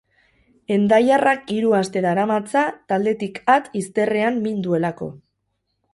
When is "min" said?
4.47-4.65